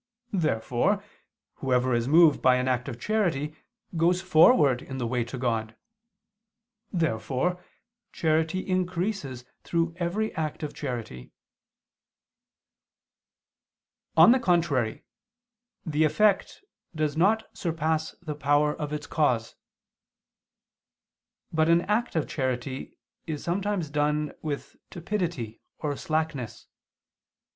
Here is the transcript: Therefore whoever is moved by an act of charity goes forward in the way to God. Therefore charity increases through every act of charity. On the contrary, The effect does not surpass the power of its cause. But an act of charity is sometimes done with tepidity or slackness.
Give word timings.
Therefore 0.33 1.03
whoever 1.57 1.93
is 1.93 2.07
moved 2.07 2.41
by 2.41 2.55
an 2.55 2.67
act 2.67 2.89
of 2.89 2.99
charity 2.99 3.55
goes 3.95 4.19
forward 4.19 4.81
in 4.81 4.97
the 4.97 5.05
way 5.05 5.23
to 5.25 5.37
God. 5.37 5.75
Therefore 6.91 7.63
charity 8.11 8.67
increases 8.67 9.45
through 9.63 9.93
every 9.99 10.33
act 10.33 10.63
of 10.63 10.73
charity. 10.73 11.33
On 14.17 14.31
the 14.31 14.39
contrary, 14.39 15.05
The 15.85 16.03
effect 16.05 16.63
does 16.95 17.15
not 17.15 17.55
surpass 17.55 18.13
the 18.23 18.33
power 18.33 18.73
of 18.73 18.91
its 18.91 19.05
cause. 19.05 19.53
But 21.53 21.69
an 21.69 21.81
act 21.81 22.15
of 22.15 22.27
charity 22.27 22.97
is 23.27 23.43
sometimes 23.43 23.91
done 23.91 24.33
with 24.41 24.77
tepidity 24.89 25.61
or 25.77 25.95
slackness. 25.95 26.65